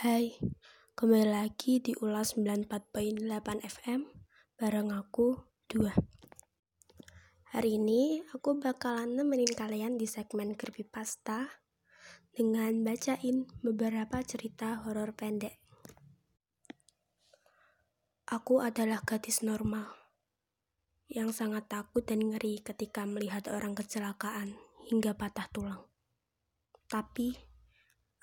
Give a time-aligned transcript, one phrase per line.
[0.00, 0.32] Hai,
[0.96, 3.20] kembali lagi di Ulas 94.8
[3.60, 4.08] FM
[4.56, 5.36] bareng aku,
[5.68, 5.92] Dua.
[7.52, 10.56] Hari ini aku bakalan nemenin kalian di segmen
[10.88, 11.52] Pasta
[12.32, 15.60] dengan bacain beberapa cerita horor pendek.
[18.24, 19.84] Aku adalah gadis normal
[21.12, 24.56] yang sangat takut dan ngeri ketika melihat orang kecelakaan
[24.88, 25.84] hingga patah tulang.
[26.88, 27.36] Tapi,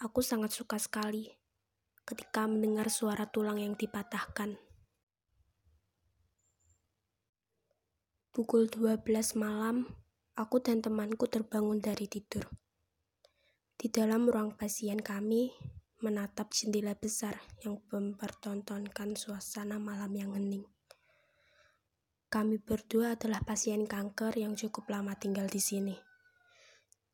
[0.02, 1.46] aku sangat suka sekali
[2.08, 4.56] ketika mendengar suara tulang yang dipatahkan.
[8.32, 9.04] Pukul 12
[9.36, 9.84] malam,
[10.40, 12.48] aku dan temanku terbangun dari tidur.
[13.76, 15.52] Di dalam ruang pasien kami,
[16.00, 20.64] menatap jendela besar yang mempertontonkan suasana malam yang hening.
[22.32, 25.96] Kami berdua adalah pasien kanker yang cukup lama tinggal di sini.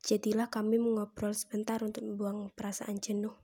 [0.06, 3.43] Jadilah kami mengobrol sebentar untuk membuang perasaan jenuh.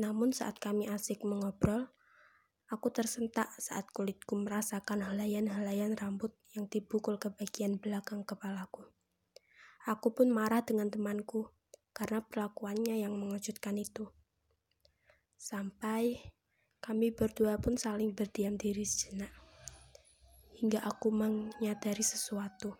[0.00, 1.92] Namun saat kami asik mengobrol,
[2.72, 8.88] aku tersentak saat kulitku merasakan helaian-helaian rambut yang dipukul ke bagian belakang kepalaku.
[9.84, 11.52] Aku pun marah dengan temanku
[11.92, 14.08] karena perlakuannya yang mengejutkan itu.
[15.36, 16.32] Sampai
[16.80, 19.30] kami berdua pun saling berdiam diri sejenak.
[20.56, 22.78] Hingga aku menyadari sesuatu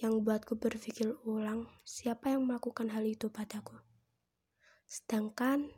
[0.00, 3.76] yang membuatku berpikir ulang siapa yang melakukan hal itu padaku.
[4.88, 5.68] Sedangkan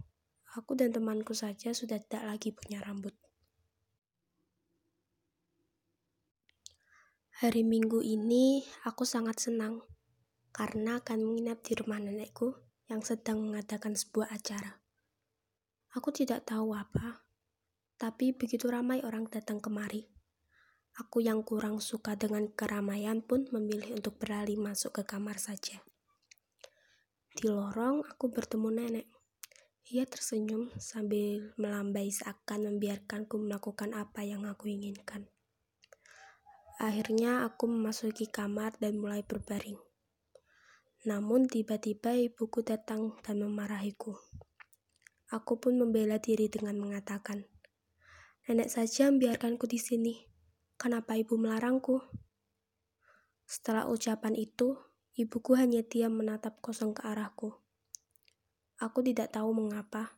[0.58, 3.14] aku dan temanku saja sudah tidak lagi punya rambut.
[7.40, 9.80] Hari Minggu ini aku sangat senang
[10.52, 12.52] karena akan menginap di rumah nenekku
[12.90, 14.82] yang sedang mengadakan sebuah acara.
[15.96, 17.24] Aku tidak tahu apa,
[17.96, 20.04] tapi begitu ramai orang datang kemari.
[20.98, 25.80] Aku yang kurang suka dengan keramaian pun memilih untuk beralih masuk ke kamar saja.
[27.30, 29.06] Di lorong, aku bertemu nenek.
[29.90, 35.26] Ia tersenyum sambil melambai seakan membiarkanku melakukan apa yang aku inginkan.
[36.78, 39.82] Akhirnya aku memasuki kamar dan mulai berbaring.
[41.10, 44.14] Namun tiba-tiba ibuku datang dan memarahiku.
[45.26, 47.50] Aku pun membela diri dengan mengatakan,
[48.46, 50.14] Nenek saja membiarkanku di sini.
[50.78, 51.98] Kenapa ibu melarangku?
[53.42, 54.78] Setelah ucapan itu,
[55.18, 57.59] ibuku hanya diam menatap kosong ke arahku.
[58.80, 60.16] Aku tidak tahu mengapa.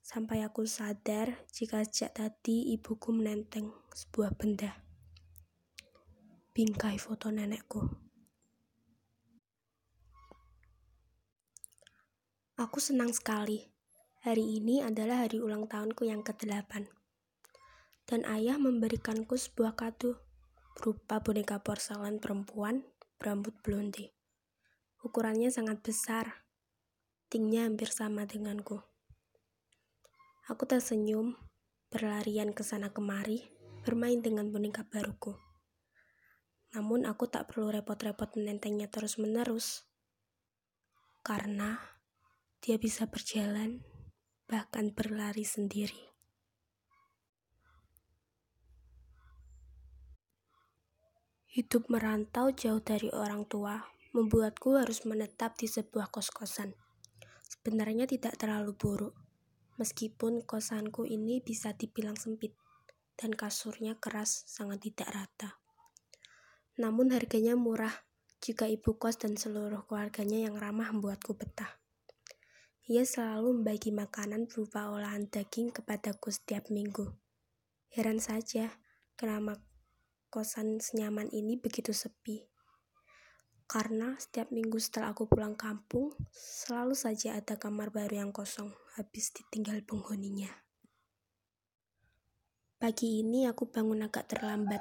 [0.00, 4.72] Sampai aku sadar jika sejak tadi ibuku menenteng sebuah benda.
[6.56, 7.84] Bingkai foto nenekku.
[12.56, 13.68] Aku senang sekali.
[14.24, 16.88] Hari ini adalah hari ulang tahunku yang ke-8
[18.08, 20.16] dan ayah memberikanku sebuah kado
[20.72, 22.88] berupa boneka porselen perempuan
[23.20, 24.16] berambut blonde.
[25.04, 26.47] Ukurannya sangat besar,
[27.28, 28.80] tingginya hampir sama denganku.
[30.48, 31.36] Aku tersenyum,
[31.92, 33.52] berlarian ke sana kemari,
[33.84, 35.36] bermain dengan boneka baruku.
[36.72, 39.84] Namun aku tak perlu repot-repot menentengnya terus-menerus,
[41.20, 41.80] karena
[42.64, 43.84] dia bisa berjalan,
[44.48, 46.08] bahkan berlari sendiri.
[51.52, 53.84] Hidup merantau jauh dari orang tua
[54.16, 56.87] membuatku harus menetap di sebuah kos-kosan.
[57.68, 59.12] Sebenarnya tidak terlalu buruk,
[59.76, 62.56] meskipun kosanku ini bisa dibilang sempit
[63.12, 65.60] dan kasurnya keras sangat tidak rata.
[66.80, 67.92] Namun harganya murah
[68.40, 71.76] jika ibu kos dan seluruh keluarganya yang ramah membuatku betah.
[72.88, 77.20] Ia selalu membagi makanan berupa olahan daging kepadaku setiap minggu.
[77.92, 78.80] Heran saja,
[79.12, 79.60] kenapa
[80.32, 82.48] kosan senyaman ini begitu sepi.
[83.68, 89.28] Karena setiap minggu setelah aku pulang kampung, selalu saja ada kamar baru yang kosong, habis
[89.36, 90.48] ditinggal penghuninya.
[92.80, 94.80] Pagi ini aku bangun agak terlambat.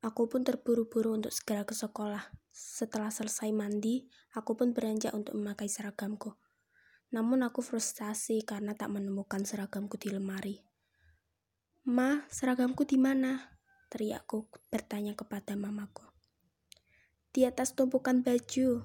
[0.00, 2.32] Aku pun terburu-buru untuk segera ke sekolah.
[2.48, 6.32] Setelah selesai mandi, aku pun beranjak untuk memakai seragamku.
[7.12, 10.56] Namun aku frustasi karena tak menemukan seragamku di lemari.
[11.92, 13.60] Ma, seragamku di mana?
[13.90, 16.09] teriakku bertanya kepada mamaku.
[17.30, 18.82] Di atas tumpukan baju.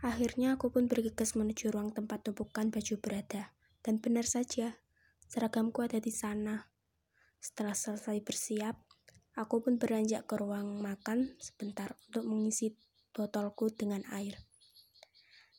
[0.00, 3.52] Akhirnya aku pun bergegas menuju ruang tempat tumpukan baju berada.
[3.84, 4.80] Dan benar saja,
[5.28, 6.72] seragamku ada di sana.
[7.36, 8.80] Setelah selesai bersiap,
[9.36, 12.72] aku pun beranjak ke ruang makan sebentar untuk mengisi
[13.12, 14.40] botolku dengan air.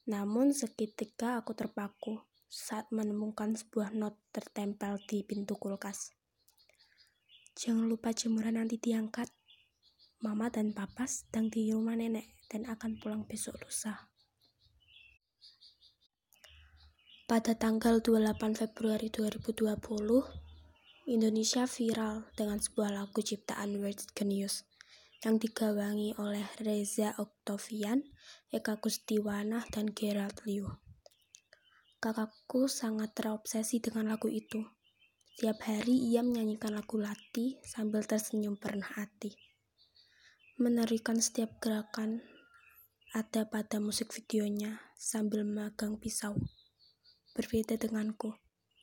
[0.09, 2.17] Namun seketika aku terpaku
[2.49, 6.17] saat menemukan sebuah not tertempel di pintu kulkas.
[7.53, 9.29] Jangan lupa jemuran nanti diangkat.
[10.19, 14.11] Mama dan papa sedang di rumah nenek dan akan pulang besok lusa.
[17.23, 19.79] Pada tanggal 28 Februari 2020,
[21.07, 24.67] Indonesia viral dengan sebuah lagu ciptaan World Genius
[25.23, 28.03] yang digawangi oleh Reza Oktavian,
[28.51, 30.67] Eka Gustiwana, dan Gerard Liu.
[32.03, 34.67] Kakakku sangat terobsesi dengan lagu itu.
[35.39, 39.48] Setiap hari ia menyanyikan lagu Lati sambil tersenyum pernah hati.
[40.59, 42.19] Menerikan setiap gerakan
[43.15, 46.35] ada pada musik videonya sambil memegang pisau.
[47.31, 48.35] Berbeda denganku,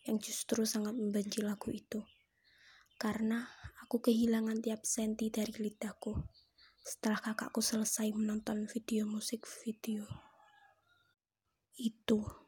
[0.09, 2.01] yang justru sangat membenci lagu itu.
[2.97, 3.45] Karena
[3.85, 6.17] aku kehilangan tiap senti dari lidahku
[6.81, 10.09] setelah kakakku selesai menonton video musik video
[11.77, 12.46] itu.